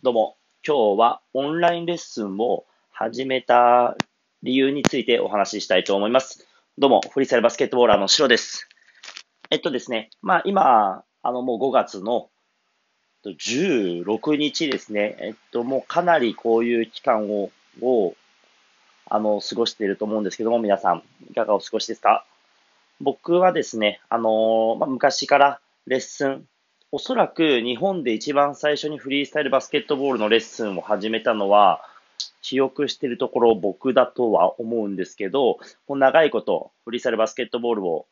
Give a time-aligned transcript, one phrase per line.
[0.00, 3.96] どうも、今日はオンラインレッスンを始めた
[4.44, 6.46] 理由についてお話ししたいと思います。
[6.78, 8.68] どうも、フリースタイルバスケットボーラーのシロです。
[9.50, 12.30] えっとですね、まあ今、あのもう5月の
[13.24, 17.50] 16日ですね、えっともうかなりこういう期間を、
[17.82, 18.14] を
[19.06, 22.24] あの過ごしていると思うんですけども、皆さん、いかがお過ごしですか？
[23.00, 26.44] 僕はですね、あのまあ、昔からレッスン、
[26.90, 31.82] おそらく日本で一番最初にフリースタイルバスケットボールのレッスンを始めたのは、
[32.40, 38.06] 記憶しているところ僕だとは思うんですけど、もう長いことフリースタイルバスケットボールを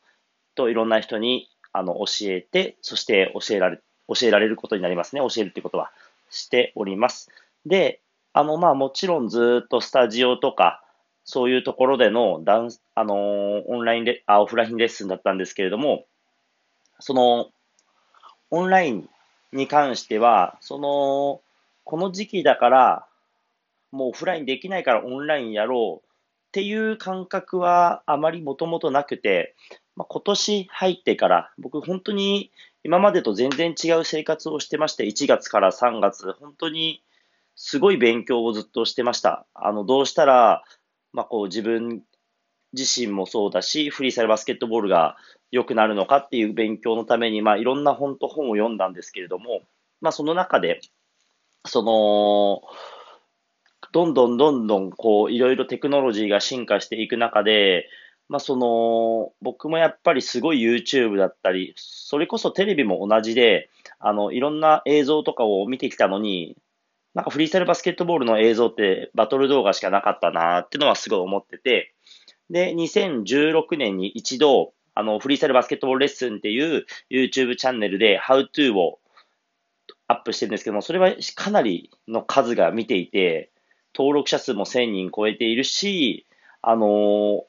[0.53, 5.21] といろんな人にあの教えて、そして教えられ、教えられることになりますね。
[5.21, 5.91] 教えるってことは
[6.29, 7.31] しております。
[7.65, 7.99] で、
[8.33, 10.83] あの、まあもちろんずっとスタジオとか、
[11.23, 16.05] そういうところでのダンス、あのー、オンラインレあ、オフラインレッスンだったんですけれども、
[16.99, 17.49] その、
[18.51, 19.09] オンライン
[19.53, 21.41] に関しては、その、
[21.83, 23.07] この時期だから、
[23.91, 26.09] もうオフラインできないからオンラインやろうっ
[26.51, 29.55] ていう感覚はあまりもともとなくて、
[29.95, 32.51] まあ、今年入ってから僕本当に
[32.83, 37.01] 今までと全然違う生活をしてまして、1月から3月、本当に
[37.55, 39.45] すごい勉強をずっとしてました。
[39.53, 40.63] あの、どうしたら、
[41.11, 42.03] まあ、こう自分
[42.73, 45.17] 自身もそうだし、フリーサイルバスケットボールが
[45.51, 49.61] 良くなるのかっていう勉強のために、まあ、いろんな本と本を読んだんですけれども、
[50.01, 50.81] まあ、その中で、
[51.65, 52.61] その、
[53.91, 57.89] どんどんどんどん、こう、いろいろテクノロジーが進化していく中で、
[58.29, 66.57] まあ、その、僕もやっぱりすごい YouTube だったり、それこそテレビも同じで、あの、いろんな映像とかを見てきたのに、
[67.13, 71.95] なんかフリースタイルバスケットボールの映像ってバトル動画しかなかったなってのはすごい思ってて、
[72.49, 78.99] で、2016年に一度、あの、フリースタイルバスケットボールレッスンっていう YouTube チャンネルで How to を
[80.07, 83.51] アップしてるんですけども、それはかなりの数が見ていて、
[83.95, 86.25] 登録者数も1000人超えているし、
[86.61, 87.41] あのー、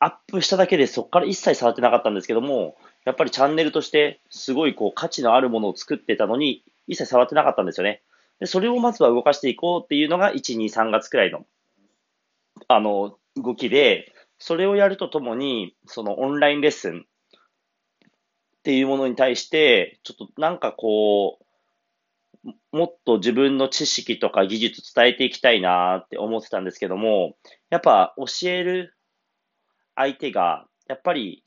[0.00, 8.02] アップしただけでそこから一切触ってなかったんですけども、やっぱりチャンネルとしてすごいこう価値のあるものを作ってたのに、一切触ってなかったんですよね。
[8.40, 11.46] で、それをまずは動かしていこうっていうのが1、2、3月くらいの、
[12.68, 17.06] あの、動きで、それをやるとともに、そのオンラインレッスン
[18.58, 21.42] っていうものに対して、ちょっとなんかこう、
[22.72, 27.36] もっと自分の知識とか技術伝えていきたいなって思ってたんですけども、
[27.70, 28.94] やっぱ教える
[29.94, 31.44] 相手が、やっぱり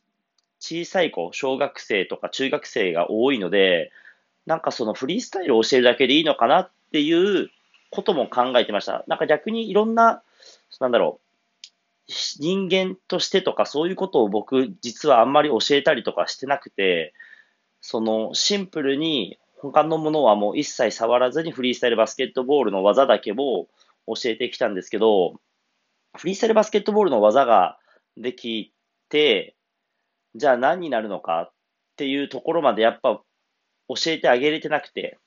[0.59, 3.91] 小さい子、小学生とか中学生が多いので、
[4.45, 7.49] なんかそのフリースタイルを教えるだけでいいのかなっていう
[7.91, 9.03] ことも考えてました。
[9.07, 10.23] なんか逆にいろんな、
[10.79, 11.24] なんだろう、
[12.07, 17.13] 人間としてとかそういうことを僕実はあんまり教えたりとかしてなくて、
[17.81, 23.67] そのシンプルに他のものはもう一切触らずにフリースタイルバスケットボールの技だけを教
[24.25, 25.39] えてきたんですけど、
[26.15, 27.77] フリースタイルバスケットボールの技が
[28.17, 28.73] でき
[29.09, 29.55] て、
[30.35, 31.51] じゃあ何になるのかっ
[31.95, 33.21] ていうところまでやっぱ
[33.87, 35.17] 教えてあげれてなくて、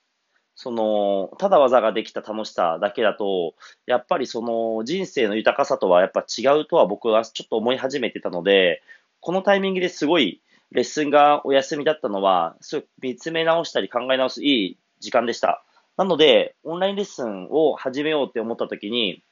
[0.61, 3.55] その、ただ技ができた楽しさだけだと、
[3.87, 8.83] やっぱりその人生の豊かさとはやっぱ違うとは僕はちょっと思い始めてたので、
[9.21, 10.43] このタイミングですごい
[10.73, 15.63] レッスンがお休みだったのは、すごい見つめ直したり考え直すいい時間でした。
[15.97, 19.23] なので、オンラインレッスンを始めようって思った時に、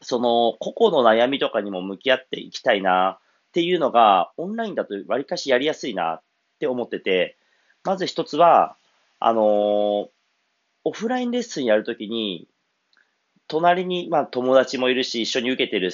[0.00, 6.22] その個々の悩みとかにも向き合っていきたいなっていうのが、オンラインだと割かしやりやすいなっ
[6.60, 7.36] て思ってて、
[7.84, 8.78] まず一つは、
[9.18, 10.15] あのー、
[10.86, 12.46] オフラインレッスンやるときに、
[13.48, 15.90] 隣に、まあ、友達もいるし、一緒に受けてる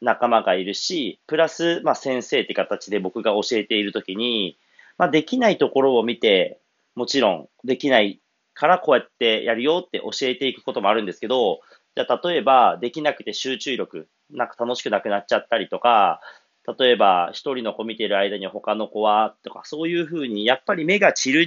[0.00, 4.56] 仲間がいるし、プラス、まあ、先生って形で僕が教えているときに、
[4.98, 6.60] まあ、できないところを見て、
[6.94, 8.20] もちろん、できない
[8.54, 11.58] からこうやってやるよって教えていくこともあるんですけど、
[11.96, 16.20] じゃあ、例えば、できなくて集中力、なんか楽しくなくなっちゃったりとか、
[16.78, 21.46] 例えば、一人の子見てる間に他の子は、とか、そういうふうに、やっぱり目が散る、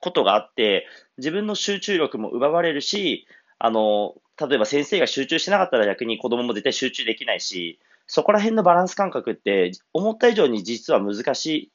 [0.00, 0.86] ことがあって、
[1.18, 3.26] 自分の集中力も奪われるし、
[3.58, 11.72] あの、例えば先生が集中しなかったら逆に子供も絶対集中できないし、そこら辺のバランス感覚って、思った以上に実は難しい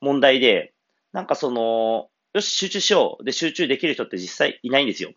[0.00, 0.72] 問題で、
[1.12, 3.24] なんかその、よし、集中しよう。
[3.24, 5.10] で、集中できる人って実際いないんですよ。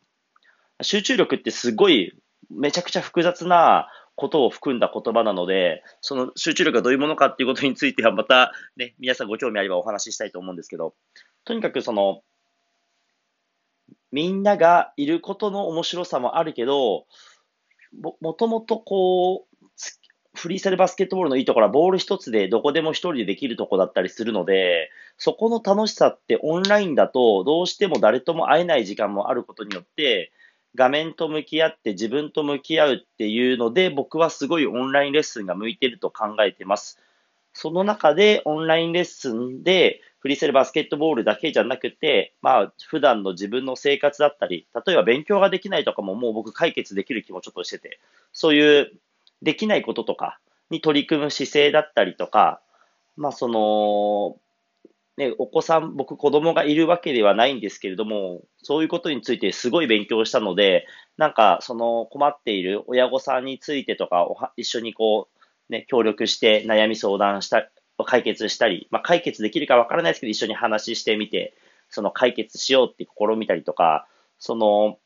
[0.82, 2.14] 集中力ってすごい、
[2.50, 10.94] めちゃくちゃ複雑なことを含んだ言葉なので、その集中力がどういうものかっていうことについてはまたね、皆さんご興味あればお話ししたいと思うんですけど、
[11.46, 12.22] とにかくその、
[14.12, 17.06] みんながいることの面白さもあるけど、
[18.00, 19.66] も、もともとこう、
[20.34, 30.31] フリースタイルバスケットボールのいいところはボール一つでどこでも一人でできるとこだったりするので、そこの楽しさってオンラインだとどうしても誰とも会えない時間もあることによって、
[30.75, 36.98] 画面と向き合って自分と向き合うっていうので、僕はすごいオンラインレッスンが向いてると考えてます。
[37.54, 48.00] その中でオンラインレッスンでフリーセルバスケットボールだけじゃなくて、まあ普段の自分の生活だったり、例えば勉強ができないとかももう僕解決できる気もちょっとしてて、
[48.32, 48.92] そういう
[49.42, 50.40] できないこととか
[50.70, 52.62] に取り組む姿勢だったりとか、
[53.18, 54.38] まあその、
[55.18, 60.88] ね、お子さん、僕子供がいるわけではないんですけれども、そういうことについてすごい勉強したので、
[61.18, 65.30] なんかその困っている親御さんについてとか一緒にこ
[65.70, 67.70] う、ね、協力して悩み相談した、
[68.06, 71.53] 解決したり、まあ、解決できるかわからないですけど、一緒に話してみて、
[71.89, 74.07] その解決しようって試みたりとか、
[74.39, 74.98] その、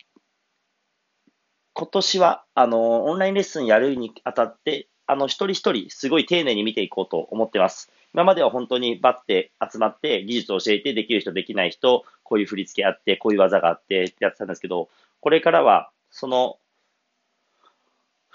[1.73, 7.91] 今年は、あの、オンラインレッスンやるにあたって、あの、一人一人、すごい丁寧に見ていこうと思ってます。
[8.13, 14.89] 今までは本当にバッて集まって技術を教えてできる人できない人、こういう振り付けあって、こういう技があってってやってたんですけど、
[15.19, 16.57] これからはその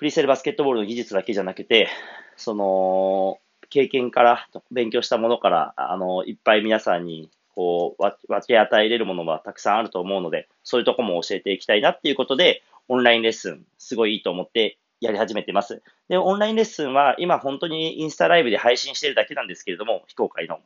[0.00, 1.90] フリーセルバスケットボールの技術だけじゃなくて、
[2.34, 3.38] その
[3.70, 15.82] 経験から勉強したものから、あの、いっぱい皆さんにこう分け与えれるものはたくさんあると思うので、そういうとこも教えていきたいなっていうことで、オンラインレッスン、すごいいいと思ってやり始めてます。
[16.08, 20.58] で、オンラインレッスンは今本当にインスタライブで配信してるだけなんですけれども、非公開の。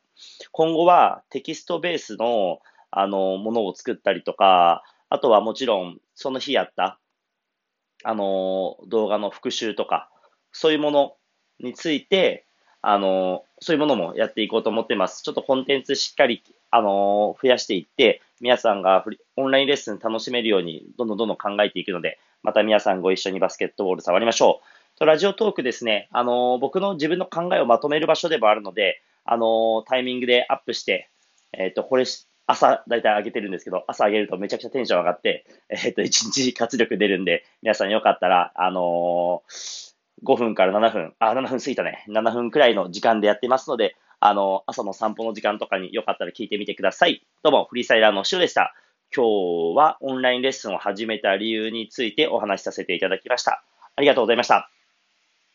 [0.53, 2.61] 今後はテキストベースの、
[2.91, 6.99] あの、ものを作ったりとか、あとはもちろん、その日やった、
[8.03, 10.11] あの、動画の復習とか、
[10.53, 11.17] そういうもの
[11.61, 12.47] について、
[12.87, 15.23] あの、そういうものもやっていこうと思ってます。
[15.23, 19.05] ちょっとコンテンツしっかり、あの、増やしていって、皆さんが
[19.37, 24.99] オンラインレッスン楽しめるように、どんどんどんどん考えていくので、また皆さんご一緒にバスケットボール触りましょう。
[24.99, 31.09] とラジオトークですね、あの、僕の自分の考えをまとめる場所でもあるので、あの、タイミングでアップして、
[31.53, 32.05] えっ、ー、と、これ、
[32.47, 39.84] 朝、だいたい上げてるんですけど、朝上げるとめちゃくちゃテンション上がって、えっ、ー、と、1日活力出るんで、皆さんよかったら、あのー、
[40.23, 42.05] 5分から7分、あ、7分過ぎたね。
[42.09, 47.27] 7分くらいの時間でやってますので、あの、朝の散歩の時間とかによかったら聞いてみてください。
[47.43, 48.75] どうも、フリーサイラーのシュでした。
[49.15, 53.63] 今日はオンラインレッスンを始めた理由についてお話しさせていただきました。
[53.97, 54.71] ありがとうございました。